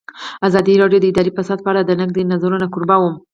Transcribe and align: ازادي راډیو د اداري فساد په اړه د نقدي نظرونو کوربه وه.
ازادي 0.47 0.73
راډیو 0.81 1.01
د 1.01 1.05
اداري 1.11 1.31
فساد 1.37 1.59
په 1.65 1.69
اړه 1.71 1.81
د 1.85 1.91
نقدي 2.01 2.23
نظرونو 2.33 2.71
کوربه 2.73 2.97
وه. 2.99 3.11